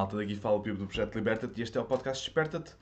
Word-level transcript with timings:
malta. 0.00 0.16
Daqui 0.16 0.34
fala 0.34 0.56
o 0.56 0.60
Pipo 0.60 0.78
do 0.78 0.86
Projeto 0.86 1.14
Liberta-te 1.14 1.60
e 1.60 1.62
este 1.62 1.76
é 1.76 1.80
o 1.80 1.84
podcast 1.84 2.24
Desperta-te. 2.24 2.74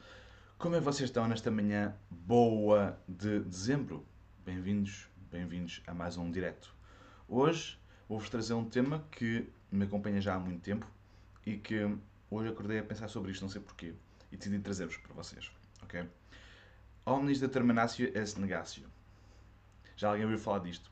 Como 0.56 0.76
é 0.76 0.78
que 0.78 0.84
vocês 0.84 1.10
estão 1.10 1.26
nesta 1.26 1.50
manhã 1.50 1.96
boa 2.08 2.96
de 3.08 3.40
dezembro? 3.40 4.06
Bem-vindos, 4.44 5.08
bem-vindos 5.28 5.82
a 5.88 5.92
mais 5.92 6.16
um 6.16 6.30
direto. 6.30 6.72
Hoje 7.28 7.76
vou-vos 8.08 8.30
trazer 8.30 8.54
um 8.54 8.64
tema 8.64 9.04
que 9.10 9.48
me 9.70 9.84
acompanha 9.84 10.20
já 10.20 10.36
há 10.36 10.38
muito 10.38 10.62
tempo 10.62 10.86
e 11.44 11.56
que 11.56 11.92
hoje 12.30 12.50
acordei 12.50 12.78
a 12.78 12.84
pensar 12.84 13.08
sobre 13.08 13.32
isto, 13.32 13.42
não 13.42 13.48
sei 13.48 13.60
porquê, 13.60 13.94
e 14.30 14.36
decidi 14.36 14.60
trazer-vos 14.60 14.96
para 14.98 15.12
vocês, 15.12 15.50
ok? 15.82 16.08
Omnis 17.04 17.40
determinatio 17.40 18.16
est 18.16 18.38
negatio. 18.38 18.86
Já 19.96 20.10
alguém 20.10 20.24
ouviu 20.24 20.38
falar 20.38 20.60
disto? 20.60 20.88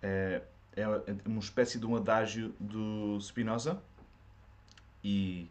É, 0.00 0.42
é 0.74 0.86
uma 1.26 1.40
espécie 1.40 1.78
de 1.78 1.84
um 1.84 1.94
adágio 1.94 2.54
do 2.58 3.20
Spinoza 3.20 3.82
e 5.02 5.48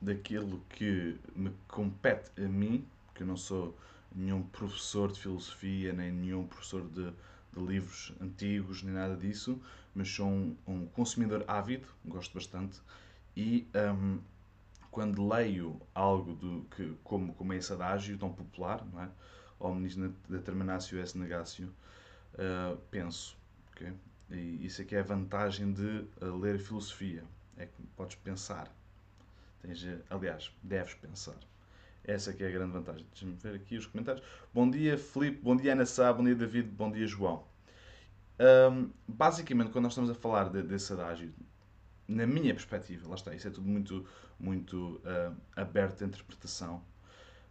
daquilo 0.00 0.62
que 0.68 1.18
me 1.34 1.52
compete 1.66 2.30
a 2.36 2.48
mim, 2.48 2.86
que 3.14 3.22
eu 3.22 3.26
não 3.26 3.36
sou 3.36 3.76
nenhum 4.14 4.42
professor 4.42 5.12
de 5.12 5.20
filosofia, 5.20 5.92
nem 5.92 6.12
nenhum 6.12 6.46
professor 6.46 6.82
de, 6.88 7.10
de 7.52 7.60
livros 7.60 8.12
antigos, 8.20 8.82
nem 8.82 8.94
nada 8.94 9.16
disso, 9.16 9.60
mas 9.94 10.08
sou 10.08 10.28
um, 10.28 10.56
um 10.66 10.86
consumidor 10.86 11.44
ávido, 11.48 11.88
gosto 12.04 12.34
bastante, 12.34 12.80
e 13.36 13.66
um, 13.74 14.20
quando 14.90 15.26
leio 15.28 15.80
algo 15.94 16.34
do, 16.34 16.66
que, 16.74 16.94
como, 17.04 17.34
como 17.34 17.52
esse 17.52 17.72
adágio 17.72 18.16
tão 18.18 18.32
popular, 18.32 18.84
não 18.92 19.02
é? 19.02 19.08
Omnis 19.60 19.96
determinatio 20.28 21.00
est 21.00 21.16
negatio, 21.16 21.68
uh, 22.34 22.76
penso, 22.90 23.36
okay? 23.72 23.92
E 24.30 24.64
isso 24.64 24.82
aqui 24.82 24.94
é 24.94 25.00
a 25.00 25.02
vantagem 25.02 25.72
de 25.72 26.04
uh, 26.22 26.36
ler 26.38 26.58
filosofia. 26.58 27.24
É 27.58 27.66
que 27.66 27.82
podes 27.96 28.14
pensar. 28.16 28.72
Tens, 29.60 29.84
aliás, 30.08 30.50
deves 30.62 30.94
pensar. 30.94 31.36
Essa 32.04 32.30
aqui 32.30 32.44
é 32.44 32.48
a 32.48 32.50
grande 32.50 32.72
vantagem. 32.72 33.04
Deixa-me 33.10 33.34
ver 33.34 33.56
aqui 33.56 33.76
os 33.76 33.86
comentários. 33.86 34.24
Bom 34.54 34.70
dia, 34.70 34.96
Filipe. 34.96 35.42
Bom 35.42 35.56
dia, 35.56 35.72
Ana 35.72 35.84
Sá. 35.84 36.12
Bom 36.12 36.24
dia, 36.24 36.34
David. 36.34 36.68
Bom 36.68 36.90
dia, 36.90 37.06
João. 37.06 37.44
Um, 38.70 38.90
basicamente, 39.06 39.70
quando 39.70 39.82
nós 39.82 39.92
estamos 39.92 40.08
a 40.08 40.14
falar 40.14 40.48
de, 40.48 40.62
desse 40.62 40.92
adágio, 40.92 41.34
na 42.06 42.26
minha 42.26 42.54
perspectiva, 42.54 43.08
lá 43.08 43.16
está, 43.16 43.34
isso 43.34 43.48
é 43.48 43.50
tudo 43.50 43.68
muito, 43.68 44.06
muito 44.38 45.00
uh, 45.04 45.36
aberto 45.56 46.04
à 46.04 46.06
interpretação. 46.06 46.82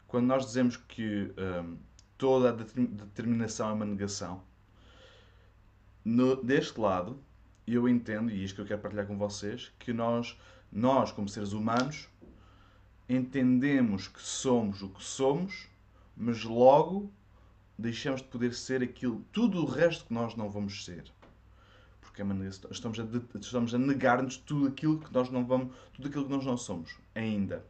Quando 0.08 0.26
nós 0.26 0.46
dizemos 0.46 0.78
que 0.78 1.34
um, 1.38 1.78
toda 2.18 2.50
a 2.50 2.52
determinação 2.54 3.70
é 3.70 3.74
uma 3.74 3.86
negação, 3.86 4.42
no, 6.04 6.42
deste 6.42 6.80
lado, 6.80 7.22
eu 7.74 7.88
entendo, 7.88 8.32
e 8.32 8.44
isto 8.44 8.56
que 8.56 8.62
eu 8.62 8.66
quero 8.66 8.82
partilhar 8.82 9.06
com 9.06 9.18
vocês, 9.18 9.72
que 9.78 9.92
nós, 9.92 10.38
nós 10.72 11.12
como 11.12 11.28
seres 11.28 11.52
humanos, 11.52 12.08
entendemos 13.10 14.08
que 14.08 14.22
somos 14.22 14.82
o 14.82 14.90
que 14.90 15.04
somos, 15.04 15.68
mas 16.16 16.44
logo 16.44 17.12
deixamos 17.78 18.22
de 18.22 18.28
poder 18.28 18.54
ser 18.54 18.82
aquilo, 18.82 19.24
tudo 19.32 19.62
o 19.62 19.66
resto 19.66 20.06
que 20.06 20.14
nós 20.14 20.36
não 20.36 20.50
vamos 20.50 20.84
ser. 20.86 21.12
Porque 22.02 22.22
é 22.22 22.26
estamos 22.72 23.00
a, 23.00 23.06
estamos 23.40 23.74
a 23.74 23.78
negar-nos 23.78 24.38
tudo 24.38 24.68
aquilo 24.68 25.00
que 25.00 25.14
nós 25.14 25.30
não 25.30 25.46
vamos, 25.46 25.76
tudo 25.94 26.08
aquilo 26.08 26.26
que 26.26 26.32
nós 26.32 26.46
não 26.46 26.58
somos 26.58 26.98
ainda. 27.14 27.64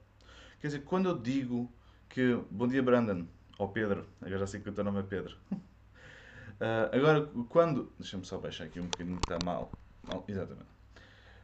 Quer 0.61 0.67
dizer, 0.67 0.83
quando 0.83 1.09
eu 1.09 1.17
digo 1.17 1.71
que, 2.07 2.39
bom 2.49 2.67
dia 2.67 2.81
Brandon, 2.81 3.25
ou 3.57 3.67
Pedro, 3.67 4.07
agora 4.21 4.39
já 4.39 4.47
sei 4.47 4.61
que 4.61 4.69
o 4.69 4.73
teu 4.73 4.83
nome 4.83 4.99
é 4.99 5.03
Pedro. 5.03 5.35
Uh, 5.51 5.59
agora, 6.95 7.25
quando. 7.49 7.91
Deixa-me 7.99 8.25
só 8.25 8.37
baixar 8.37 8.65
aqui 8.65 8.79
um 8.79 8.85
bocadinho, 8.85 9.17
está 9.17 9.37
mal. 9.43 9.71
Exatamente. 10.27 10.67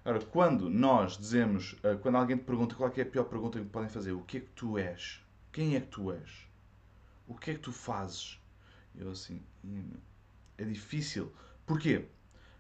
Agora, 0.06 0.26
quando 0.26 0.70
nós 0.70 1.18
dizemos. 1.18 1.74
Uh, 1.74 1.98
quando 2.02 2.18
alguém 2.18 2.38
te 2.38 2.44
pergunta 2.44 2.76
qual 2.76 2.92
é, 2.96 3.00
é 3.00 3.04
a 3.04 3.06
pior 3.06 3.24
pergunta 3.24 3.60
que 3.60 3.66
podem 3.66 3.90
fazer, 3.90 4.12
o 4.12 4.22
que 4.22 4.38
é 4.38 4.40
que 4.42 4.50
tu 4.50 4.78
és? 4.78 5.22
Quem 5.52 5.76
é 5.76 5.80
que 5.80 5.88
tu 5.88 6.12
és? 6.12 6.48
O 7.28 7.36
que 7.36 7.52
é 7.52 7.54
que 7.54 7.62
tu 7.62 7.72
fazes? 7.72 8.40
Eu 8.96 9.12
assim. 9.12 9.42
É 10.58 10.64
difícil. 10.66 11.32
Porquê? 11.66 12.06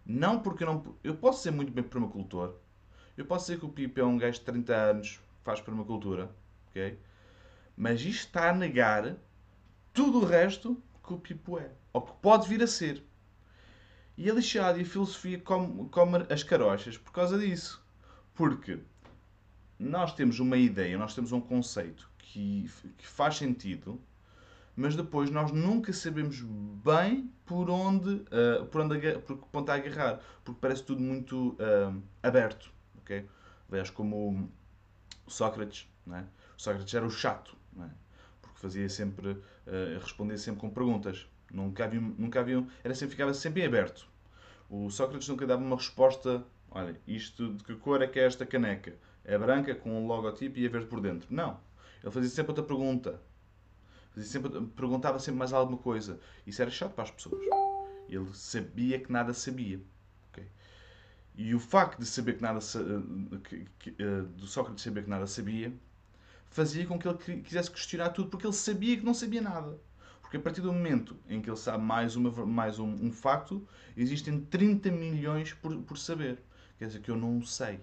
Não 0.06 0.40
porque 0.40 0.64
eu 0.64 0.68
não. 0.68 0.96
Eu 1.04 1.16
posso 1.16 1.44
ser 1.44 1.52
muito 1.52 1.72
bem 1.72 1.84
permacultor. 1.84 2.56
Eu 3.18 3.26
posso 3.26 3.46
dizer 3.46 3.60
que 3.60 3.66
o 3.66 3.70
Pipo 3.70 4.00
é 4.00 4.04
um 4.04 4.18
gajo 4.18 4.40
de 4.40 4.46
30 4.46 4.76
anos, 4.76 5.20
faz 5.44 5.60
permacultura. 5.60 6.32
Ok? 6.70 7.00
Mas 7.76 8.02
isto 8.02 8.28
está 8.28 8.50
a 8.50 8.54
negar 8.54 9.16
tudo 9.94 10.20
o 10.20 10.26
resto 10.26 10.82
que 11.06 11.14
o 11.14 11.20
Pipo 11.20 11.60
é 11.60 11.72
ou 11.92 12.02
que 12.02 12.14
pode 12.22 12.48
vir 12.48 12.64
a 12.64 12.68
ser. 12.68 13.04
E 14.18 14.30
a 14.30 14.34
lixada 14.34 14.78
e 14.78 14.84
a 14.84 14.86
filosofia 14.86 15.40
come, 15.40 15.90
come 15.90 16.26
as 16.30 16.44
carochas 16.44 16.98
por 16.98 17.12
causa 17.12 17.38
disso. 17.38 17.84
Porque 18.36 18.80
nós 19.80 20.14
temos 20.14 20.40
uma 20.40 20.58
ideia, 20.58 20.98
nós 20.98 21.16
temos 21.16 21.32
um 21.32 21.42
conceito 21.42 22.10
que, 22.18 22.70
que 22.98 23.08
faz 23.08 23.38
sentido, 23.38 24.00
mas 24.76 24.96
depois 24.96 25.30
nós 25.30 25.52
nunca 25.52 25.94
sabemos 25.94 26.42
bem 26.84 27.32
por 27.46 27.70
onde, 27.70 28.10
uh, 28.10 28.66
por 28.72 28.82
onde 28.82 29.20
por 29.20 29.38
que 29.38 29.48
ponto 29.52 29.70
a 29.70 29.76
agarrar, 29.76 30.20
porque 30.44 30.60
parece 30.60 30.84
tudo 30.84 31.02
muito 31.02 31.50
uh, 31.54 32.02
aberto. 32.22 32.72
Okay? 33.02 33.28
Aliás, 33.70 33.90
como 33.90 34.50
Sócrates, 35.28 35.88
não 36.06 36.18
é? 36.18 36.22
o 36.22 36.62
Sócrates 36.62 36.94
era 36.94 37.06
o 37.06 37.12
chato, 37.12 37.56
é? 37.80 37.90
porque 38.42 38.60
fazia 38.60 38.90
sempre, 38.90 39.32
uh, 39.32 40.00
respondia 40.02 40.38
sempre 40.38 40.62
com 40.62 40.70
perguntas. 40.70 41.28
Nunca 41.54 41.86
havia, 41.86 42.02
nunca 42.02 42.40
havia, 42.40 42.66
era 42.84 42.96
sempre, 42.96 43.12
ficava 43.12 43.34
sempre 43.34 43.62
em 43.62 43.66
aberto. 43.68 44.08
O 44.70 44.90
Sócrates 44.90 45.30
nunca 45.30 45.46
dava 45.46 45.62
uma 45.62 45.76
resposta, 45.76 46.44
olha, 46.72 47.00
isto 47.08 47.54
de 47.54 47.64
que 47.64 47.76
cor 47.76 48.02
é 48.02 48.08
que 48.08 48.20
é 48.20 48.26
esta 48.26 48.44
caneca? 48.44 48.96
É 49.24 49.38
branca 49.38 49.76
com 49.76 50.04
um 50.04 50.08
logotipo 50.08 50.58
e 50.58 50.66
é 50.66 50.70
verde 50.70 50.88
por 50.88 51.00
dentro. 51.00 51.28
Não. 51.32 51.60
Ele 52.02 52.12
fazia 52.12 52.30
sempre 52.30 52.52
outra 52.52 52.64
pergunta. 52.66 53.22
Fazia 54.14 54.30
sempre, 54.30 54.62
perguntava 54.76 55.20
sempre 55.20 55.38
mais 55.38 55.54
alguma 55.54 55.78
coisa. 55.78 56.20
Isso 56.46 56.62
era 56.62 56.72
chato 56.72 56.94
para 56.94 57.04
as 57.04 57.12
pessoas. 57.12 57.40
Ele 58.10 58.28
sabia 58.34 59.00
que 59.00 59.12
nada 59.12 59.32
sabia. 59.32 59.80
Okay? 60.32 60.48
E 61.36 61.54
o 61.54 61.60
facto 61.60 62.00
de 62.00 62.06
saber 62.06 62.34
que 62.34 62.42
nada 62.42 62.60
que, 63.80 63.96
eh, 63.98 64.22
do 64.36 64.48
Sócrates 64.48 64.84
saber 64.84 65.04
que 65.04 65.10
nada 65.10 65.28
sabia 65.28 65.72
fazia 66.50 66.86
com 66.86 67.00
que 67.00 67.08
ele 67.08 67.42
quisesse 67.42 67.72
questionar 67.72 68.10
tudo 68.10 68.30
porque 68.30 68.46
ele 68.46 68.54
sabia 68.54 68.98
que 68.98 69.06
não 69.06 69.14
sabia 69.14 69.42
nada. 69.42 69.80
Porque 70.34 70.42
a 70.42 70.50
partir 70.50 70.62
do 70.62 70.74
momento 70.74 71.16
em 71.30 71.40
que 71.40 71.48
ele 71.48 71.56
sabe 71.56 71.84
mais, 71.84 72.16
uma, 72.16 72.32
mais 72.44 72.80
um, 72.80 72.88
um 72.88 73.12
facto, 73.12 73.68
existem 73.96 74.40
30 74.40 74.90
milhões 74.90 75.54
por, 75.54 75.78
por 75.84 75.96
saber. 75.96 76.40
Quer 76.80 76.88
dizer 76.88 77.02
que 77.02 77.12
eu 77.12 77.16
não 77.16 77.44
sei. 77.44 77.80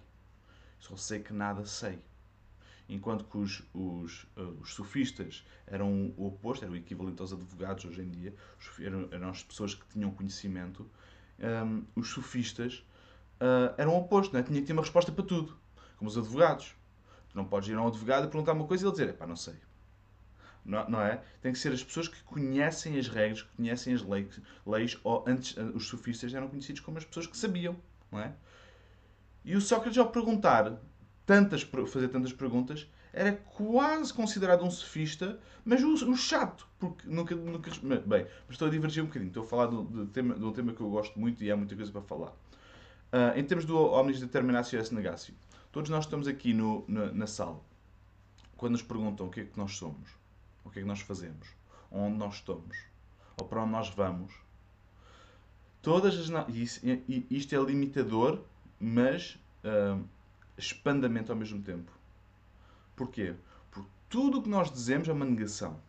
Só 0.81 0.97
sei 0.97 1.21
que 1.21 1.33
nada 1.33 1.65
sei. 1.65 2.01
Enquanto 2.89 3.23
que 3.23 3.39
os, 3.39 3.63
os, 3.73 4.25
uh, 4.37 4.59
os 4.61 4.75
sofistas 4.75 5.47
eram 5.65 6.13
o 6.17 6.27
oposto, 6.27 6.65
eram 6.65 6.75
o 6.75 6.77
equivalente 6.77 7.21
aos 7.21 7.33
advogados 7.33 7.85
hoje 7.85 8.03
em 8.03 8.11
dia, 8.11 8.35
eram, 8.81 9.09
eram 9.13 9.29
as 9.29 9.45
pessoas 9.45 9.73
que 9.73 9.87
tinham 9.87 10.11
conhecimento, 10.11 10.91
um, 11.39 11.85
os 11.95 12.09
sofistas 12.09 12.85
uh, 13.41 13.73
eram 13.79 13.93
o 13.95 13.99
oposto, 13.99 14.33
não 14.33 14.41
é? 14.41 14.43
tinha 14.43 14.61
que 14.61 14.67
ter 14.67 14.73
uma 14.73 14.83
resposta 14.83 15.13
para 15.13 15.25
tudo, 15.25 15.57
como 15.97 16.11
os 16.11 16.19
advogados. 16.19 16.75
Tu 17.29 17.37
não 17.37 17.45
podes 17.45 17.69
ir 17.69 17.77
a 17.77 17.81
um 17.81 17.87
advogado 17.87 18.25
e 18.25 18.29
perguntar 18.29 18.55
uma 18.55 18.67
coisa 18.67 18.85
e 18.85 18.89
ele 18.89 18.93
dizer, 18.93 19.13
pá, 19.15 19.25
não 19.25 19.37
sei 19.37 19.55
não 20.65 21.01
é? 21.01 21.23
Tem 21.41 21.53
que 21.53 21.59
ser 21.59 21.73
as 21.73 21.83
pessoas 21.83 22.09
que 22.09 22.23
conhecem 22.23 22.99
as 22.99 23.09
regras, 23.09 23.43
que 23.43 23.57
conhecem 23.57 23.95
as 23.95 24.03
leis, 24.03 24.41
leis 24.67 24.99
ou 25.03 25.25
antes 25.27 25.57
os 25.75 25.89
sofistas 25.89 26.35
eram 26.35 26.49
conhecidos 26.49 26.81
como 26.81 26.99
as 26.99 27.05
pessoas 27.05 27.27
que 27.27 27.37
sabiam, 27.37 27.77
não 28.11 28.21
é? 28.21 28.33
E 29.45 29.57
o 29.57 29.61
Sócrates, 29.61 29.99
ao 29.99 30.11
perguntar 30.11 30.79
tantas, 31.25 31.63
fazer 31.63 32.09
tantas 32.09 32.33
perguntas, 32.33 32.87
era 33.13 33.33
quase 33.33 34.13
considerado 34.13 34.65
um 34.65 34.71
sofista, 34.71 35.39
mas 35.65 35.83
o 35.83 36.17
chato, 36.17 36.69
porque 36.79 37.09
nunca, 37.09 37.35
nunca. 37.35 37.71
Bem, 38.07 38.27
mas 38.47 38.51
estou 38.51 38.69
a 38.69 38.71
divergir 38.71 39.03
um 39.03 39.07
bocadinho, 39.07 39.29
estou 39.29 39.43
a 39.43 39.47
falar 39.47 39.67
de, 39.67 39.85
de, 39.85 40.07
tema, 40.07 40.35
de 40.35 40.45
um 40.45 40.53
tema 40.53 40.73
que 40.73 40.81
eu 40.81 40.91
gosto 40.91 41.19
muito 41.19 41.43
e 41.43 41.51
há 41.51 41.57
muita 41.57 41.75
coisa 41.75 41.91
para 41.91 42.03
falar. 42.03 42.31
Uh, 43.13 43.37
em 43.37 43.45
termos 43.45 43.65
do 43.65 43.77
Omnis 43.77 44.21
Determinatio 44.21 44.79
est 44.79 44.93
Negatio, 44.93 45.35
todos 45.73 45.91
nós 45.91 46.05
estamos 46.05 46.29
aqui 46.29 46.55
no, 46.55 46.85
na, 46.87 47.13
na 47.13 47.27
sala, 47.27 47.61
quando 48.57 48.73
nos 48.73 48.83
perguntam 48.83 49.27
o 49.27 49.31
que 49.31 49.41
é 49.41 49.45
que 49.45 49.59
nós 49.59 49.77
somos, 49.77 50.11
o 50.65 50.71
que 50.71 50.79
é 50.79 50.83
que 50.83 50.89
nós 50.89 51.01
fazemos, 51.01 51.49
onde 51.91 52.17
nós 52.17 52.37
estamos, 52.37 52.77
ou 53.37 53.47
para 53.47 53.63
onde 53.63 53.73
nós 53.73 53.89
vamos. 53.91 54.33
Todas 55.83 56.15
as 56.15 56.29
e 56.49 57.27
isto 57.31 57.55
é 57.55 57.59
limitador, 57.59 58.43
mas 58.79 59.39
uh, 59.65 60.05
expandamento 60.57 61.33
ao 61.33 61.39
mesmo 61.39 61.63
tempo. 61.63 61.91
Porquê? 62.95 63.35
Porque 63.71 63.89
tudo 64.09 64.39
o 64.39 64.43
que 64.43 64.49
nós 64.49 64.71
dizemos 64.71 65.09
é 65.09 65.13
uma 65.13 65.25
negação. 65.25 65.81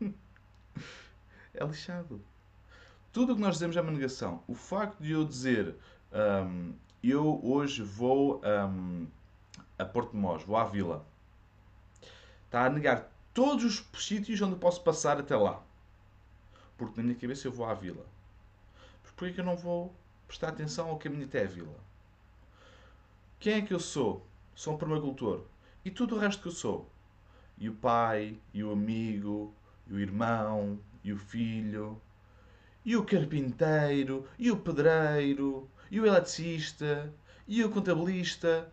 é 1.54 1.64
lixado. 1.64 2.20
Tudo 3.10 3.32
o 3.32 3.36
que 3.36 3.42
nós 3.42 3.54
dizemos 3.54 3.76
é 3.76 3.80
uma 3.80 3.92
negação. 3.92 4.42
O 4.46 4.54
facto 4.54 5.00
de 5.00 5.12
eu 5.12 5.24
dizer 5.24 5.74
um, 6.12 6.74
eu 7.02 7.40
hoje 7.42 7.82
vou 7.82 8.42
um, 8.44 9.06
a 9.78 9.84
Porto 9.84 10.12
de 10.12 10.16
Mós, 10.16 10.42
vou 10.42 10.56
à 10.56 10.64
vila, 10.64 11.06
está 12.46 12.66
a 12.66 12.70
negar 12.70 13.10
todos 13.34 13.64
os 13.64 14.02
sítios 14.02 14.40
onde 14.40 14.56
posso 14.56 14.82
passar 14.82 15.18
até 15.18 15.36
lá. 15.36 15.60
Porque 16.78 16.96
na 16.96 17.02
minha 17.02 17.18
cabeça 17.18 17.48
eu 17.48 17.52
vou 17.52 17.66
à 17.66 17.74
vila. 17.74 18.06
Mas 19.02 19.12
porquê 19.12 19.34
que 19.34 19.40
eu 19.40 19.44
não 19.44 19.56
vou 19.56 19.94
prestar 20.26 20.48
atenção 20.48 20.88
ao 20.88 20.98
caminho 20.98 21.26
até 21.26 21.42
a 21.42 21.46
vila? 21.46 21.74
Quem 23.40 23.54
é 23.54 23.62
que 23.62 23.74
eu 23.74 23.80
sou? 23.80 24.24
sou 24.54 24.74
um 24.74 24.78
permacultor. 24.78 25.42
E 25.84 25.90
tudo 25.90 26.14
o 26.14 26.18
resto 26.18 26.42
que 26.42 26.48
eu 26.48 26.52
sou? 26.52 26.88
E 27.58 27.68
o 27.68 27.74
pai, 27.74 28.38
e 28.52 28.62
o 28.62 28.72
amigo, 28.72 29.52
e 29.86 29.94
o 29.94 30.00
irmão, 30.00 30.78
e 31.02 31.12
o 31.12 31.18
filho, 31.18 32.00
e 32.84 32.96
o 32.96 33.04
carpinteiro, 33.04 34.26
e 34.38 34.50
o 34.50 34.56
pedreiro, 34.56 35.68
e 35.90 36.00
o 36.00 36.06
eletricista, 36.06 37.12
e 37.46 37.62
o 37.64 37.70
contabilista. 37.70 38.72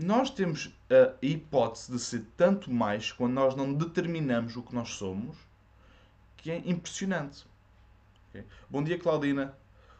Nós 0.00 0.30
temos 0.30 0.72
a 0.88 1.16
hipótese 1.20 1.90
de 1.90 1.98
ser 1.98 2.24
tanto 2.36 2.70
mais 2.70 3.10
quando 3.10 3.32
nós 3.32 3.56
não 3.56 3.74
determinamos 3.74 4.54
o 4.54 4.62
que 4.62 4.72
nós 4.72 4.90
somos, 4.90 5.36
que 6.36 6.52
é 6.52 6.62
impressionante. 6.64 7.44
Okay? 8.28 8.44
Bom 8.70 8.80
dia, 8.84 8.96
Claudina. 8.96 9.58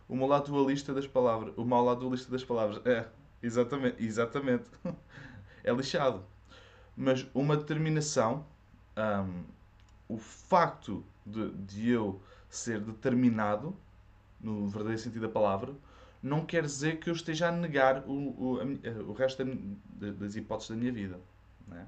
O 0.09 0.15
meu 0.15 0.29
lado 0.29 0.53
dualista 0.53 0.95
das 0.95 1.09
palavras. 1.09 1.53
O 1.57 1.65
mau 1.65 1.85
lado 1.85 1.99
dualista 1.99 2.31
das 2.31 2.45
palavras. 2.45 2.81
É, 2.87 3.09
exatamente. 3.43 4.01
Exatamente. 4.01 4.71
é 5.65 5.73
lixado. 5.73 6.25
Mas 6.97 7.27
uma 7.35 7.57
determinação, 7.57 8.47
um, 8.97 9.43
o 10.09 10.17
facto 10.17 11.05
de, 11.27 11.51
de 11.51 11.91
eu 11.91 12.23
ser 12.49 12.81
determinado, 12.81 13.77
no 14.41 14.69
verdadeiro 14.69 15.03
sentido 15.03 15.23
da 15.23 15.29
palavra, 15.29 15.75
não 16.23 16.45
quer 16.45 16.63
dizer 16.63 16.99
que 16.99 17.09
eu 17.09 17.15
esteja 17.15 17.49
a 17.49 17.53
negar 17.53 18.05
o, 18.07 18.13
o, 18.13 18.61
a, 18.61 19.03
o 19.03 19.13
resto 19.13 19.45
da, 19.45 20.11
das 20.11 20.37
hipóteses 20.37 20.71
da 20.71 20.77
minha 20.77 20.93
vida. 20.93 21.19
É? 21.73 21.85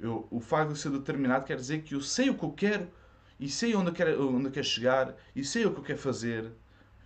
Eu, 0.00 0.26
o 0.30 0.40
facto 0.40 0.72
de 0.72 0.78
ser 0.78 0.90
determinado 0.90 1.44
quer 1.44 1.56
dizer 1.56 1.82
que 1.82 1.94
eu 1.94 2.00
sei 2.00 2.30
o 2.30 2.36
que 2.36 2.44
eu 2.44 2.52
quero 2.52 2.88
e 3.38 3.48
sei 3.48 3.74
onde 3.74 3.90
eu 3.90 3.94
quero, 3.94 4.34
onde 4.34 4.46
eu 4.46 4.50
quero 4.50 4.66
chegar 4.66 5.14
e 5.34 5.44
sei 5.44 5.64
o 5.66 5.72
que 5.72 5.80
eu 5.80 5.84
quero 5.84 5.98
fazer. 5.98 6.52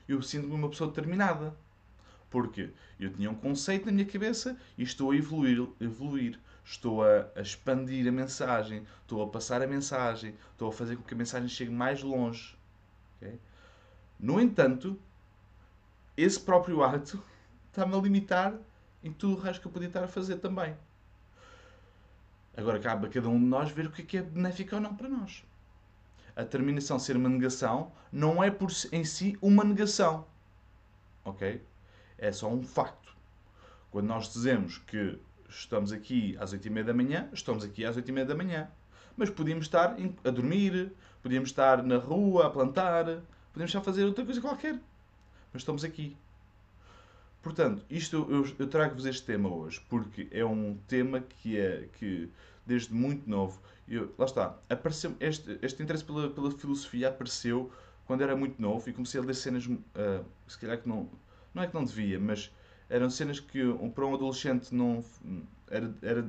Eu 0.08 0.22
sinto-me 0.22 0.54
uma 0.54 0.68
pessoa 0.68 0.88
determinada. 0.88 1.56
Porque 2.30 2.70
eu 2.98 3.12
tinha 3.12 3.30
um 3.30 3.34
conceito 3.34 3.86
na 3.86 3.92
minha 3.92 4.06
cabeça 4.06 4.58
e 4.76 4.82
estou 4.82 5.10
a 5.10 5.16
evoluir. 5.16 5.68
evoluir. 5.80 6.38
Estou 6.64 7.04
a, 7.04 7.28
a 7.36 7.40
expandir 7.40 8.08
a 8.08 8.10
mensagem, 8.10 8.84
estou 9.02 9.22
a 9.22 9.28
passar 9.28 9.62
a 9.62 9.68
mensagem, 9.68 10.34
estou 10.50 10.68
a 10.68 10.72
fazer 10.72 10.96
com 10.96 11.02
que 11.04 11.14
a 11.14 11.16
mensagem 11.16 11.48
chegue 11.48 11.70
mais 11.70 12.02
longe. 12.02 12.56
Okay? 13.16 13.38
No 14.18 14.40
entanto, 14.40 14.98
esse 16.16 16.40
próprio 16.40 16.82
ato 16.82 17.22
está-me 17.68 17.94
a 17.94 17.98
limitar 17.98 18.54
em 19.04 19.12
tudo 19.12 19.36
o 19.36 19.40
resto 19.40 19.60
que 19.60 19.66
eu 19.68 19.72
podia 19.72 19.88
estar 19.88 20.02
a 20.02 20.08
fazer 20.08 20.36
também. 20.36 20.74
Agora 22.56 22.78
cabe 22.80 23.06
a 23.06 23.10
cada 23.10 23.28
um 23.28 23.38
de 23.38 23.44
nós 23.44 23.70
ver 23.70 23.86
o 23.86 23.90
que 23.90 24.16
é, 24.16 24.20
é 24.20 24.22
benéfico 24.22 24.74
ou 24.74 24.80
não 24.80 24.96
para 24.96 25.08
nós. 25.08 25.44
A 26.34 26.44
terminação 26.44 26.98
ser 26.98 27.16
uma 27.16 27.28
negação 27.28 27.92
não 28.10 28.42
é 28.42 28.50
por 28.50 28.70
em 28.92 29.04
si 29.04 29.36
uma 29.42 29.62
negação. 29.62 30.26
Ok? 31.24 31.62
É 32.16 32.32
só 32.32 32.48
um 32.48 32.62
facto. 32.62 33.14
Quando 33.90 34.06
nós 34.06 34.32
dizemos 34.32 34.78
que 34.78 35.18
estamos 35.48 35.92
aqui 35.92 36.36
às 36.40 36.54
8h30 36.54 36.82
da 36.84 36.94
manhã, 36.94 37.28
estamos 37.32 37.62
aqui 37.62 37.84
às 37.84 37.96
8h30 37.96 38.24
da 38.24 38.34
manhã. 38.34 38.70
Mas 39.16 39.28
podíamos 39.28 39.66
estar 39.66 39.96
a 40.24 40.30
dormir, 40.30 40.92
podíamos 41.22 41.50
estar 41.50 41.82
na 41.82 41.98
rua 41.98 42.46
a 42.46 42.50
plantar, 42.50 43.04
podíamos 43.52 43.70
estar 43.70 43.80
a 43.80 43.82
fazer 43.82 44.04
outra 44.04 44.24
coisa 44.24 44.40
qualquer 44.40 44.80
mas 45.56 45.62
estamos 45.62 45.84
aqui. 45.84 46.14
Portanto, 47.42 47.82
isto 47.88 48.26
eu, 48.28 48.44
eu 48.58 48.66
trago-vos 48.66 49.06
este 49.06 49.22
tema 49.24 49.48
hoje, 49.48 49.80
porque 49.88 50.28
é 50.30 50.44
um 50.44 50.76
tema 50.86 51.20
que 51.20 51.58
é 51.58 51.88
que 51.98 52.30
desde 52.66 52.92
muito 52.92 53.28
novo, 53.28 53.58
eu, 53.88 54.12
lá 54.18 54.26
está, 54.26 54.58
apareceu, 54.68 55.16
este, 55.18 55.58
este 55.62 55.82
interesse 55.82 56.04
pela, 56.04 56.28
pela 56.28 56.50
filosofia 56.50 57.08
apareceu 57.08 57.72
quando 58.04 58.20
era 58.22 58.36
muito 58.36 58.60
novo 58.60 58.86
e 58.90 58.92
comecei 58.92 59.18
a 59.18 59.24
ler 59.24 59.34
cenas, 59.34 59.64
uh, 59.66 60.24
se 60.46 60.58
calhar 60.58 60.78
que 60.78 60.88
não, 60.88 61.08
não 61.54 61.62
é 61.62 61.66
que 61.66 61.74
não 61.74 61.84
devia, 61.84 62.20
mas 62.20 62.52
eram 62.90 63.08
cenas 63.08 63.40
que 63.40 63.62
para 63.94 64.04
um 64.04 64.14
adolescente 64.14 64.74
não 64.74 65.02
era, 65.70 65.94
era 66.02 66.28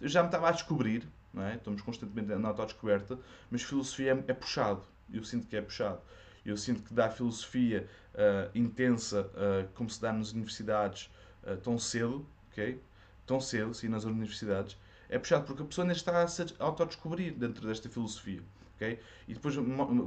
eu 0.00 0.08
já 0.08 0.22
me 0.22 0.28
estava 0.28 0.48
a 0.48 0.52
descobrir, 0.52 1.06
não 1.34 1.42
é? 1.42 1.56
Estamos 1.56 1.82
constantemente 1.82 2.34
na 2.34 2.48
autodescoberta, 2.48 3.18
mas 3.50 3.62
filosofia 3.62 4.12
é, 4.12 4.30
é 4.30 4.34
puxado, 4.34 4.82
eu 5.12 5.22
sinto 5.22 5.46
que 5.48 5.56
é 5.56 5.60
puxado. 5.60 6.00
Eu 6.44 6.56
sinto 6.56 6.82
que 6.82 6.92
dá 6.92 7.08
filosofia 7.08 7.88
uh, 8.14 8.50
intensa, 8.54 9.22
uh, 9.22 9.68
como 9.74 9.88
se 9.88 10.00
dá 10.00 10.12
nas 10.12 10.32
universidades, 10.32 11.10
uh, 11.42 11.56
tão 11.56 11.78
cedo, 11.78 12.26
ok? 12.50 12.80
Tão 13.26 13.40
cedo, 13.40 13.72
sim, 13.72 13.88
nas 13.88 14.04
universidades, 14.04 14.76
é 15.08 15.18
puxado 15.18 15.44
porque 15.44 15.62
a 15.62 15.66
pessoa 15.66 15.84
ainda 15.84 15.94
está 15.94 16.22
a 16.22 16.28
se 16.28 16.44
autodescobrir 16.58 17.32
dentro 17.34 17.66
desta 17.66 17.88
filosofia, 17.88 18.42
ok? 18.74 18.98
E 19.26 19.34
depois, 19.34 19.54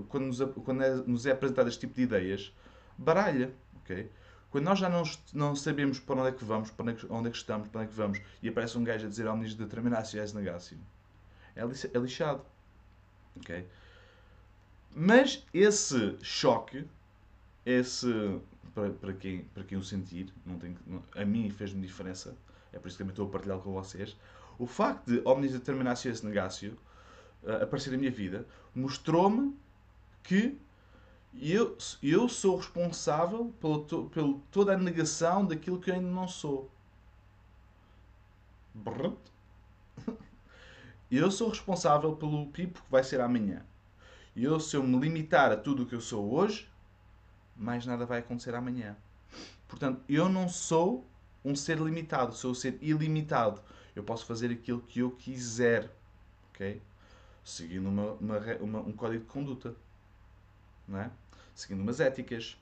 quando 0.10 0.26
nos, 0.26 0.40
quando 0.64 0.84
é, 0.84 0.96
nos 0.96 1.26
é 1.26 1.32
apresentado 1.32 1.68
este 1.70 1.82
tipo 1.82 1.96
de 1.96 2.04
ideias, 2.04 2.54
baralha, 2.98 3.52
ok? 3.78 4.10
Quando 4.50 4.66
nós 4.66 4.80
já 4.80 4.90
não, 4.90 5.04
não 5.34 5.56
sabemos 5.56 6.00
para 6.00 6.20
onde 6.20 6.30
é 6.30 6.32
que 6.32 6.46
vamos, 6.46 6.72
para 6.72 6.84
onde 6.84 6.94
é 6.94 6.96
que, 6.96 7.12
onde 7.12 7.28
é 7.28 7.32
que 7.32 7.38
estamos, 7.38 7.68
para 7.68 7.82
onde 7.82 7.90
é 7.90 7.92
que 7.92 7.98
vamos, 7.98 8.22
e 8.42 8.50
aparece 8.50 8.78
um 8.78 8.84
gajo 8.84 9.06
a 9.06 9.10
dizer 9.10 9.28
omnis 9.28 9.56
determinatio 9.56 10.22
es 10.22 10.34
negatio, 10.34 10.78
é, 11.56 11.62
é 11.62 12.00
lixado, 12.00 12.46
ok? 13.36 13.66
Mas 14.96 15.46
esse 15.54 16.18
choque, 16.22 16.86
esse 17.66 18.08
para, 18.74 18.92
para, 18.92 19.14
quem, 19.14 19.44
para 19.46 19.64
quem 19.64 19.78
o 19.78 19.84
sentir, 19.84 20.32
não 20.46 20.60
tem, 20.60 20.78
não, 20.86 21.04
a 21.16 21.26
mim 21.26 21.50
fez-me 21.50 21.82
diferença, 21.82 22.38
é 22.72 22.78
por 22.78 22.88
isso 22.88 22.98
que 22.98 23.04
também 23.04 23.12
estou 23.12 23.28
a 23.28 23.30
partilhar 23.30 23.58
com 23.60 23.74
vocês. 23.74 24.16
O 24.60 24.68
facto 24.68 25.06
de 25.08 25.22
Omnis 25.28 25.52
Determinatio 25.52 26.12
esse 26.12 26.26
Negatio 26.26 26.78
uh, 27.44 27.64
aparecer 27.64 27.92
na 27.92 27.98
minha 27.98 28.12
vida 28.12 28.46
mostrou-me 28.76 29.56
que 30.24 30.60
eu, 31.34 31.78
eu 32.02 32.30
sou 32.30 32.58
responsável 32.58 33.54
pelo, 33.60 34.10
pelo 34.10 34.42
toda 34.52 34.74
a 34.74 34.78
negação 34.78 35.46
daquilo 35.46 35.80
que 35.80 35.90
eu 35.90 35.96
ainda 35.96 36.08
não 36.08 36.28
sou. 36.28 36.70
Eu 41.10 41.32
sou 41.32 41.50
responsável 41.50 42.16
pelo 42.16 42.48
Pipo 42.48 42.84
que 42.84 42.92
vai 42.92 43.04
ser 43.04 43.22
amanhã. 43.22 43.66
E 44.38 44.44
eu, 44.44 44.60
se 44.60 44.78
eu 44.78 44.84
me 44.84 45.00
limitar 45.00 45.52
a 45.52 45.58
tudo 45.58 45.82
o 45.82 45.86
que 45.88 45.96
eu 45.96 46.00
sou 46.00 46.32
hoje, 46.32 46.70
mais 47.56 47.88
nada 47.88 48.06
vai 48.06 48.20
acontecer 48.20 48.54
amanhã. 48.54 48.96
Portanto, 49.68 50.00
eu 50.08 50.30
não 50.30 50.48
sou 50.48 51.04
um 51.44 51.56
ser 51.56 51.80
limitado, 51.80 52.36
sou 52.36 52.52
um 52.52 52.54
ser 52.54 52.78
ilimitado. 52.80 53.60
Eu 53.96 54.04
posso 54.04 54.28
fazer 54.28 54.52
aquilo 54.52 54.80
que 54.80 55.00
eu 55.00 55.10
quiser, 55.10 55.92
ok? 56.52 56.80
Seguindo 57.44 57.90
uma, 57.90 58.12
uma, 58.12 58.38
uma, 58.62 58.80
um 58.82 58.92
código 58.92 59.24
de 59.24 59.30
conduta, 59.32 59.76
não 60.88 61.00
é? 61.00 61.10
Seguindo 61.56 61.82
umas 61.82 62.00
éticas. 62.00 62.56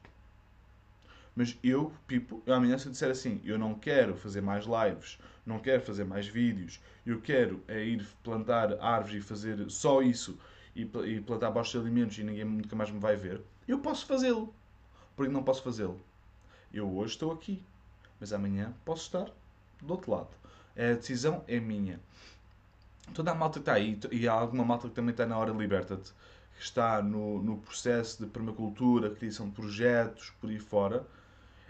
Mas 1.35 1.57
eu, 1.61 1.91
Pipo, 2.07 2.41
eu 2.45 2.53
amanhã 2.53 2.77
se 2.77 2.85
eu 2.85 2.91
disser 2.93 3.11
assim, 3.11 3.41
eu 3.43 3.59
não 3.59 3.75
quero 3.75 4.15
fazer 4.15 4.39
mais 4.39 4.63
lives, 4.63 5.19
não 5.45 5.59
quero 5.59 5.81
fazer 5.81 6.05
mais 6.05 6.25
vídeos, 6.25 6.79
eu 7.05 7.19
quero 7.19 7.61
é 7.67 7.83
ir 7.83 8.07
plantar 8.23 8.81
árvores 8.81 9.21
e 9.21 9.27
fazer 9.27 9.69
só 9.69 10.01
isso 10.01 10.39
e, 10.75 10.81
e 10.81 11.21
plantar 11.21 11.51
baixos 11.51 11.73
de 11.73 11.79
alimentos 11.79 12.17
e 12.17 12.23
ninguém 12.23 12.45
nunca 12.45 12.75
mais 12.75 12.91
me 12.91 12.99
vai 12.99 13.15
ver, 13.15 13.41
eu 13.67 13.79
posso 13.79 14.05
fazê-lo. 14.05 14.53
Porque 15.15 15.31
não 15.31 15.43
posso 15.43 15.63
fazê-lo? 15.63 15.99
Eu 16.73 16.93
hoje 16.97 17.13
estou 17.13 17.31
aqui, 17.31 17.63
mas 18.19 18.33
amanhã 18.33 18.73
posso 18.83 19.03
estar 19.03 19.31
do 19.81 19.91
outro 19.93 20.11
lado. 20.11 20.29
A 20.75 20.93
decisão 20.93 21.43
é 21.47 21.59
minha. 21.59 21.99
Toda 23.13 23.31
a 23.31 23.35
malta 23.35 23.59
que 23.59 23.61
está 23.61 23.73
aí, 23.73 23.97
e 24.11 24.27
há 24.27 24.33
alguma 24.33 24.65
malta 24.65 24.89
que 24.89 24.95
também 24.95 25.11
está 25.11 25.25
na 25.25 25.37
hora 25.37 25.51
liberta-te, 25.51 26.11
que 26.57 26.63
está 26.63 27.01
no, 27.01 27.41
no 27.41 27.57
processo 27.57 28.23
de 28.23 28.29
permacultura, 28.29 29.09
criação 29.09 29.47
de 29.47 29.55
projetos, 29.55 30.33
por 30.41 30.49
aí 30.49 30.59
fora, 30.59 31.05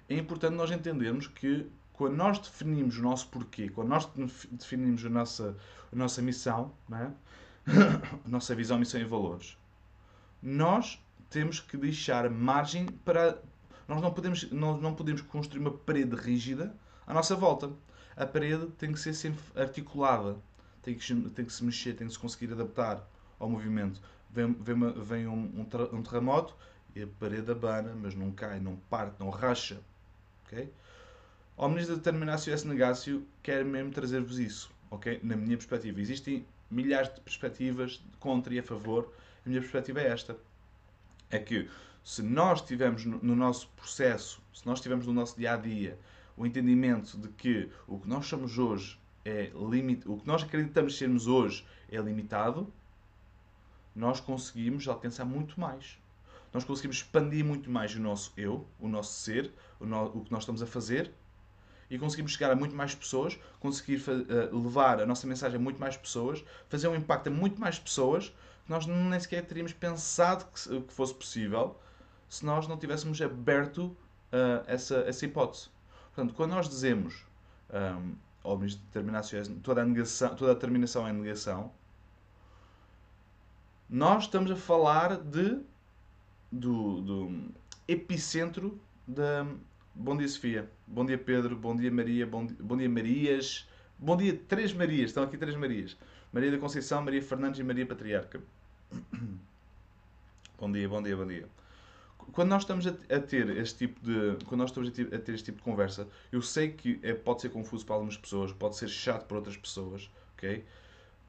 é 0.09 0.15
importante 0.15 0.55
nós 0.55 0.71
entendermos 0.71 1.27
que 1.27 1.69
quando 1.93 2.15
nós 2.15 2.39
definimos 2.39 2.97
o 2.97 3.01
nosso 3.01 3.27
porquê, 3.29 3.69
quando 3.69 3.89
nós 3.89 4.09
definimos 4.51 5.05
a 5.05 5.09
nossa, 5.09 5.55
a 5.91 5.95
nossa 5.95 6.21
missão, 6.21 6.71
não 6.87 6.97
é? 6.97 7.11
nossa 8.25 8.53
visão, 8.55 8.77
missão 8.77 8.99
e 8.99 9.03
valores, 9.03 9.57
nós 10.41 11.03
temos 11.29 11.59
que 11.59 11.77
deixar 11.77 12.29
margem 12.29 12.85
para. 12.85 13.41
Nós 13.87 14.01
não 14.01 14.11
podemos, 14.11 14.51
nós 14.51 14.81
não 14.81 14.95
podemos 14.95 15.21
construir 15.21 15.59
uma 15.59 15.71
parede 15.71 16.15
rígida 16.15 16.75
à 17.05 17.13
nossa 17.13 17.35
volta. 17.35 17.71
A 18.15 18.25
parede 18.25 18.67
tem 18.77 18.91
que 18.91 18.99
ser 18.99 19.13
sempre 19.13 19.43
articulada, 19.55 20.37
tem 20.81 20.95
que, 20.95 21.13
tem 21.31 21.45
que 21.45 21.53
se 21.53 21.63
mexer, 21.63 21.93
tem 21.93 22.07
que 22.07 22.13
se 22.13 22.19
conseguir 22.19 22.53
adaptar 22.53 23.05
ao 23.39 23.49
movimento. 23.49 24.01
Vem, 24.31 24.53
vem, 24.53 24.75
uma, 24.75 24.91
vem 24.91 25.27
um, 25.27 25.67
um, 25.93 26.01
terremoto 26.01 26.55
e 26.95 27.03
a 27.03 27.07
parede 27.19 27.51
abana, 27.51 27.95
mas 27.95 28.15
não 28.15 28.31
cai, 28.31 28.59
não 28.59 28.75
parte, 28.89 29.15
não 29.19 29.29
racha. 29.29 29.81
Okay? 30.45 30.71
Omnis 31.57 31.87
determinatio 31.87 32.53
es 32.53 32.63
negatio 32.65 33.25
quer 33.41 33.63
mesmo 33.63 33.91
trazer-vos 33.91 34.39
isso. 34.39 34.74
Okay? 34.91 35.19
Na 35.23 35.35
minha 35.35 35.57
perspectiva, 35.57 35.99
existem 35.99 36.45
milhares 36.69 37.13
de 37.13 37.21
perspectivas 37.21 38.03
contra 38.19 38.53
e 38.53 38.59
a 38.59 38.63
favor. 38.63 39.11
A 39.45 39.49
minha 39.49 39.61
perspectiva 39.61 40.01
é 40.01 40.07
esta: 40.07 40.37
é 41.29 41.39
que 41.39 41.69
se 42.03 42.21
nós 42.21 42.61
tivermos 42.61 43.05
no 43.05 43.35
nosso 43.35 43.67
processo, 43.69 44.41
se 44.53 44.65
nós 44.65 44.79
tivermos 44.79 45.07
no 45.07 45.13
nosso 45.13 45.37
dia 45.37 45.53
a 45.53 45.57
dia 45.57 45.97
o 46.37 46.45
entendimento 46.45 47.17
de 47.17 47.29
que 47.29 47.69
o 47.87 47.97
que 47.97 48.07
nós 48.07 48.25
somos 48.25 48.57
hoje 48.57 48.99
é 49.23 49.51
limite, 49.55 50.07
o 50.07 50.17
que 50.17 50.27
nós 50.27 50.43
acreditamos 50.43 50.97
sermos 50.97 51.27
hoje 51.27 51.65
é 51.89 51.97
limitado, 51.97 52.71
nós 53.95 54.19
conseguimos 54.19 54.87
alcançar 54.87 55.25
muito 55.25 55.59
mais. 55.59 55.97
Nós 56.53 56.63
conseguimos 56.63 56.97
expandir 56.97 57.43
muito 57.43 57.69
mais 57.71 57.95
o 57.95 57.99
nosso 57.99 58.31
eu, 58.37 58.67
o 58.79 58.87
nosso 58.87 59.19
ser, 59.19 59.51
o, 59.79 59.85
no, 59.85 60.05
o 60.05 60.23
que 60.23 60.31
nós 60.31 60.43
estamos 60.43 60.61
a 60.61 60.67
fazer, 60.67 61.11
e 61.95 61.99
conseguirmos 61.99 62.33
chegar 62.33 62.51
a 62.51 62.55
muito 62.55 62.75
mais 62.75 62.93
pessoas, 62.93 63.39
conseguir 63.59 64.03
uh, 64.07 64.57
levar 64.57 65.01
a 65.01 65.05
nossa 65.05 65.25
mensagem 65.25 65.57
a 65.57 65.61
muito 65.61 65.79
mais 65.79 65.95
pessoas, 65.95 66.43
fazer 66.69 66.87
um 66.87 66.95
impacto 66.95 67.27
a 67.27 67.31
muito 67.31 67.59
mais 67.59 67.79
pessoas 67.79 68.29
que 68.65 68.69
nós 68.71 68.85
nem 68.85 69.19
sequer 69.19 69.45
teríamos 69.45 69.73
pensado 69.73 70.45
que, 70.45 70.81
que 70.81 70.93
fosse 70.93 71.13
possível 71.13 71.79
se 72.27 72.45
nós 72.45 72.67
não 72.67 72.77
tivéssemos 72.77 73.21
aberto 73.21 73.85
uh, 73.85 74.63
essa, 74.67 74.97
essa 75.07 75.25
hipótese. 75.25 75.69
Portanto, 76.13 76.33
quando 76.33 76.51
nós 76.51 76.67
dizemos 76.67 77.25
um, 78.43 78.61
determinações, 78.63 79.47
toda 79.63 79.81
a, 79.81 79.85
negação, 79.85 80.35
toda 80.35 80.51
a 80.51 80.53
determinação 80.53 81.07
é 81.07 81.13
negação, 81.13 81.71
nós 83.89 84.23
estamos 84.23 84.49
a 84.51 84.55
falar 84.55 85.17
de 85.17 85.61
do, 86.51 87.01
do 87.01 87.51
epicentro 87.87 88.79
da. 89.07 89.45
Bom 89.97 90.17
dia, 90.17 90.27
Sofia. 90.27 90.69
Bom 90.85 91.05
dia, 91.05 91.17
Pedro. 91.17 91.55
Bom 91.55 91.73
dia, 91.73 91.89
Maria. 91.89 92.27
Bom 92.27 92.45
dia, 92.45 92.57
bom 92.59 92.75
dia, 92.75 92.89
Marias. 92.89 93.65
Bom 93.97 94.17
dia, 94.17 94.37
três 94.37 94.73
Marias. 94.73 95.11
Estão 95.11 95.23
aqui 95.23 95.37
três 95.37 95.55
Marias. 95.55 95.97
Maria 96.33 96.51
da 96.51 96.57
Conceição, 96.57 97.01
Maria 97.01 97.21
Fernandes 97.21 97.61
e 97.61 97.63
Maria 97.63 97.85
Patriarca. 97.85 98.41
Bom 100.59 100.71
dia, 100.71 100.87
bom 100.87 101.03
dia, 101.03 101.17
bom 101.17 101.27
dia. 101.27 101.49
Quando 102.31 102.49
nós 102.49 102.63
estamos 102.63 102.87
a, 102.87 103.19
ter 103.19 103.49
este 103.57 103.87
tipo 103.87 103.99
de, 103.99 104.37
quando 104.45 104.61
nós 104.61 104.69
estamos 104.69 104.87
a 104.89 104.91
ter, 104.91 105.33
este 105.33 105.45
tipo 105.45 105.57
de 105.57 105.63
conversa, 105.63 106.07
eu 106.31 106.41
sei 106.41 106.71
que 106.71 106.97
é, 107.03 107.13
pode 107.13 107.41
ser 107.41 107.49
confuso 107.49 107.85
para 107.85 107.95
algumas 107.95 108.15
pessoas, 108.15 108.53
pode 108.53 108.77
ser 108.77 108.87
chato 108.87 109.27
para 109.27 109.35
outras 109.35 109.57
pessoas, 109.57 110.09
ok? 110.33 110.63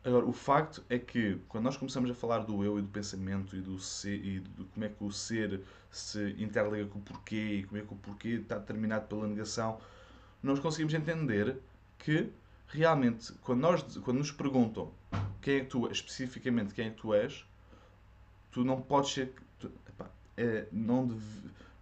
Agora, 0.07 0.25
o 0.25 0.33
facto 0.33 0.85
é 0.89 1.01
que 1.01 1.37
quando 1.49 1.65
nós 1.65 1.77
começamos 1.77 2.09
a 2.09 2.15
falar 2.15 2.45
do 2.45 2.63
eu 2.63 2.79
e 2.79 2.83
do 2.83 2.87
pensamento 2.87 3.57
e 3.57 3.61
do 3.61 3.77
ser 3.81 4.15
e 4.25 4.39
de 4.39 4.65
como 4.67 4.85
é 4.85 4.89
que 4.89 5.03
o 5.03 5.11
ser 5.11 5.63
se 5.91 6.37
interliga 6.39 6.87
com 6.87 7.01
o 7.01 7.03
porquê 7.03 7.57
e 7.57 7.65
como 7.65 7.83
é 7.83 7.85
que 7.85 7.93
o 7.93 7.97
porquê 7.97 8.29
está 8.29 8.57
determinado 8.57 9.09
pela 9.09 9.27
negação, 9.27 9.81
nós 10.41 10.61
conseguimos 10.61 10.95
entender 10.95 11.57
que 11.99 12.31
realmente 12.69 13.33
quando, 13.43 13.59
nós, 13.59 13.83
quando 13.99 14.19
nos 14.19 14.31
perguntam 14.31 14.93
quem 15.43 15.57
é 15.57 15.61
que 15.63 15.67
tu 15.67 15.91
especificamente 15.91 16.73
quem 16.73 16.87
é 16.87 16.91
que 16.91 16.99
tu 16.99 17.13
és, 17.13 17.45
tu 18.53 18.63
não 18.65 18.81
podes 18.81 19.13
ser. 19.13 19.35
Tu, 19.59 19.67
epá, 19.89 20.09
é, 20.37 20.69
não, 20.71 21.05
dev, 21.05 21.21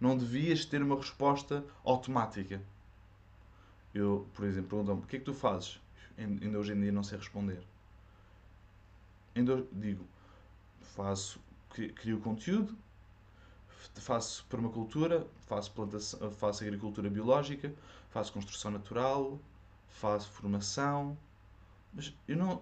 não 0.01 0.17
devias 0.17 0.65
ter 0.65 0.81
uma 0.81 0.95
resposta 0.95 1.63
automática. 1.83 2.59
Eu, 3.93 4.27
por 4.33 4.45
exemplo, 4.45 4.69
perguntam-me 4.69 5.03
o 5.03 5.05
que 5.05 5.17
é 5.17 5.19
que 5.19 5.25
tu 5.25 5.33
fazes? 5.35 5.79
Ainda 6.17 6.57
hoje 6.57 6.73
em 6.73 6.81
dia 6.81 6.91
não 6.91 7.03
sei 7.03 7.19
responder 7.19 7.61
digo, 9.73 10.05
faço, 10.81 11.41
crio 11.69 12.19
conteúdo, 12.21 12.75
faço 13.95 14.45
permacultura, 14.45 15.27
faço, 15.47 15.71
plantação, 15.71 16.31
faço 16.31 16.63
agricultura 16.63 17.09
biológica, 17.09 17.73
faço 18.09 18.31
construção 18.31 18.71
natural, 18.71 19.37
faço 19.89 20.29
formação, 20.31 21.17
mas 21.93 22.13
eu 22.27 22.37
não, 22.37 22.61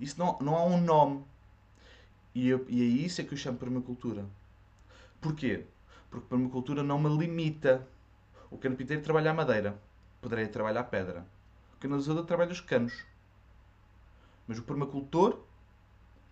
isso 0.00 0.18
não, 0.18 0.38
não 0.40 0.56
há 0.56 0.64
um 0.64 0.80
nome. 0.80 1.24
E, 2.34 2.48
eu, 2.48 2.64
e 2.68 2.82
é 2.82 2.84
isso 2.84 3.20
é 3.20 3.24
que 3.24 3.34
eu 3.34 3.38
chamo 3.38 3.58
permacultura. 3.58 4.24
Porquê? 5.20 5.64
Porque 6.10 6.26
permacultura 6.28 6.82
não 6.82 6.98
me 6.98 7.08
limita. 7.08 7.86
O 8.50 8.58
carpinteiro 8.58 9.02
trabalha 9.02 9.30
a 9.30 9.34
madeira, 9.34 9.80
poderei 10.20 10.46
trabalhar 10.46 10.80
a 10.80 10.84
pedra. 10.84 11.26
O 11.74 11.78
canalizador 11.78 12.24
trabalha 12.24 12.52
os 12.52 12.60
canos. 12.60 13.04
Mas 14.46 14.58
o 14.58 14.62
permacultor 14.62 15.40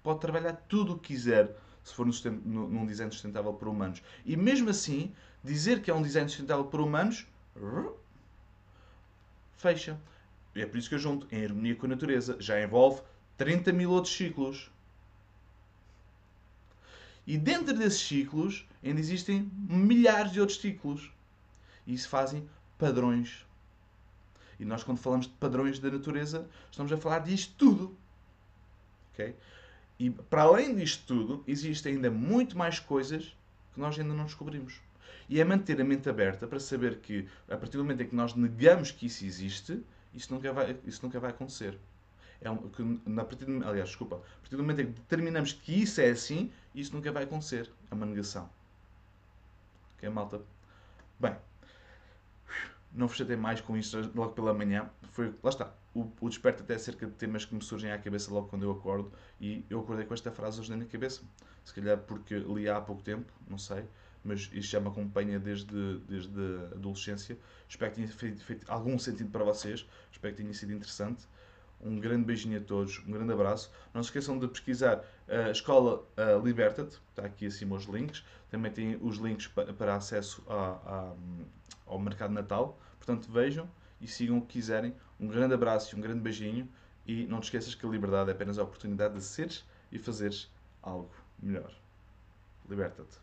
pode 0.04 0.20
trabalhar 0.20 0.52
tudo 0.68 0.92
o 0.92 0.98
que 0.98 1.14
quiser 1.14 1.56
se 1.82 1.92
for 1.92 2.06
num 2.06 2.86
design 2.86 3.12
sustentável 3.12 3.52
para 3.52 3.68
humanos. 3.68 4.02
E 4.24 4.36
mesmo 4.36 4.70
assim, 4.70 5.12
dizer 5.42 5.82
que 5.82 5.90
é 5.90 5.94
um 5.94 6.02
design 6.02 6.28
sustentável 6.28 6.64
para 6.66 6.80
humanos 6.80 7.26
fecha. 9.56 9.98
E 10.54 10.62
é 10.62 10.66
por 10.66 10.78
isso 10.78 10.88
que 10.88 10.94
eu 10.94 10.98
junto 10.98 11.26
em 11.34 11.44
harmonia 11.44 11.74
com 11.74 11.86
a 11.86 11.88
natureza. 11.88 12.36
Já 12.38 12.62
envolve 12.62 13.02
30 13.36 13.72
mil 13.72 13.90
outros 13.90 14.14
ciclos. 14.14 14.70
E 17.26 17.36
dentro 17.38 17.74
desses 17.74 18.00
ciclos 18.00 18.66
ainda 18.82 19.00
existem 19.00 19.50
milhares 19.54 20.32
de 20.32 20.40
outros 20.40 20.60
ciclos. 20.60 21.10
E 21.86 21.94
isso 21.94 22.08
fazem 22.08 22.48
padrões. 22.78 23.44
E 24.60 24.64
nós, 24.64 24.84
quando 24.84 24.98
falamos 24.98 25.26
de 25.26 25.32
padrões 25.32 25.78
da 25.78 25.90
natureza, 25.90 26.48
estamos 26.70 26.92
a 26.92 26.96
falar 26.96 27.20
disto 27.20 27.54
tudo. 27.56 27.96
Okay? 29.12 29.34
E 29.98 30.10
para 30.10 30.42
além 30.42 30.74
disto 30.74 31.06
tudo, 31.06 31.44
existem 31.46 31.94
ainda 31.94 32.10
muito 32.10 32.58
mais 32.58 32.78
coisas 32.78 33.36
que 33.72 33.80
nós 33.80 33.98
ainda 33.98 34.14
não 34.14 34.24
descobrimos. 34.24 34.80
E 35.28 35.40
é 35.40 35.44
manter 35.44 35.80
a 35.80 35.84
mente 35.84 36.08
aberta 36.08 36.46
para 36.46 36.60
saber 36.60 36.98
que, 36.98 37.28
a 37.48 37.56
partir 37.56 37.76
do 37.76 37.84
momento 37.84 38.02
em 38.02 38.08
que 38.08 38.14
nós 38.14 38.34
negamos 38.34 38.90
que 38.90 39.06
isso 39.06 39.24
existe, 39.24 39.82
isso 40.12 40.32
nunca 40.32 40.52
vai, 40.52 40.76
isso 40.84 41.00
nunca 41.02 41.18
vai 41.18 41.30
acontecer. 41.30 41.78
É 42.40 42.50
um, 42.50 42.56
que, 42.68 42.82
a 43.18 43.24
partir 43.24 43.46
de, 43.46 43.64
aliás, 43.64 43.88
desculpa, 43.88 44.16
a 44.16 44.40
partir 44.40 44.56
do 44.56 44.62
momento 44.62 44.80
em 44.80 44.86
que 44.86 44.92
determinamos 44.92 45.52
que 45.52 45.82
isso 45.82 46.00
é 46.00 46.10
assim, 46.10 46.52
isso 46.74 46.94
nunca 46.94 47.10
vai 47.10 47.24
acontecer. 47.24 47.70
É 47.90 47.94
uma 47.94 48.04
negação. 48.04 48.50
Ok, 49.96 50.08
malta? 50.10 50.42
Bem, 51.18 51.34
não 52.94 53.08
vos 53.08 53.16
chatei 53.16 53.36
mais 53.36 53.60
com 53.60 53.76
isto 53.76 53.98
logo 54.14 54.32
pela 54.32 54.54
manhã. 54.54 54.88
Foi, 55.10 55.34
lá 55.42 55.50
está 55.50 55.74
o, 55.94 56.10
o 56.20 56.28
desperto 56.28 56.62
até 56.62 56.74
acerca 56.74 57.06
de 57.06 57.12
temas 57.12 57.44
que 57.44 57.54
me 57.54 57.62
surgem 57.62 57.92
à 57.92 57.98
cabeça 57.98 58.32
logo 58.32 58.48
quando 58.48 58.62
eu 58.62 58.70
acordo 58.70 59.12
e 59.40 59.64
eu 59.70 59.80
acordei 59.80 60.04
com 60.04 60.14
esta 60.14 60.30
frase 60.30 60.60
hoje 60.60 60.70
na 60.70 60.76
minha 60.76 60.88
cabeça. 60.88 61.22
Se 61.64 61.72
calhar 61.72 61.98
porque 61.98 62.36
li 62.38 62.68
há 62.68 62.80
pouco 62.80 63.02
tempo, 63.02 63.32
não 63.48 63.58
sei, 63.58 63.84
mas 64.22 64.50
isto 64.52 64.70
já 64.70 64.80
me 64.80 64.88
acompanha 64.88 65.38
desde, 65.38 65.98
desde 66.00 66.40
a 66.72 66.76
adolescência. 66.76 67.38
Espero 67.68 67.90
que 67.92 67.96
tenha 67.96 68.08
feito, 68.08 68.44
feito 68.44 68.70
algum 68.70 68.98
sentido 68.98 69.30
para 69.30 69.44
vocês, 69.44 69.86
espero 70.10 70.34
que 70.34 70.42
tenha 70.42 70.54
sido 70.54 70.72
interessante. 70.72 71.26
Um 71.80 72.00
grande 72.00 72.24
beijinho 72.24 72.58
a 72.58 72.62
todos, 72.62 73.02
um 73.06 73.12
grande 73.12 73.32
abraço. 73.32 73.70
Não 73.92 74.02
se 74.02 74.08
esqueçam 74.08 74.38
de 74.38 74.48
pesquisar 74.48 75.04
a 75.28 75.50
Escola 75.50 76.06
uh, 76.16 76.42
Liberta-te, 76.42 76.98
está 77.10 77.26
aqui 77.26 77.46
acima 77.46 77.76
os 77.76 77.84
links. 77.84 78.24
Também 78.50 78.72
tem 78.72 78.96
os 79.02 79.18
links 79.18 79.48
para, 79.48 79.72
para 79.72 79.94
acesso 79.94 80.42
a, 80.48 80.54
a, 80.54 81.14
ao 81.86 81.98
mercado 81.98 82.32
Natal. 82.32 82.80
Portanto, 83.04 83.30
vejam 83.30 83.68
e 84.00 84.08
sigam 84.08 84.38
o 84.38 84.40
que 84.40 84.54
quiserem. 84.54 84.94
Um 85.20 85.28
grande 85.28 85.52
abraço 85.52 85.94
e 85.94 85.98
um 85.98 86.00
grande 86.00 86.20
beijinho. 86.20 86.66
E 87.06 87.26
não 87.26 87.38
te 87.38 87.44
esqueças 87.44 87.74
que 87.74 87.84
a 87.84 87.88
liberdade 87.88 88.30
é 88.30 88.32
apenas 88.32 88.58
a 88.58 88.62
oportunidade 88.62 89.14
de 89.14 89.22
seres 89.22 89.62
e 89.92 89.98
fazeres 89.98 90.50
algo 90.82 91.10
melhor. 91.38 91.70
Liberta-te. 92.66 93.18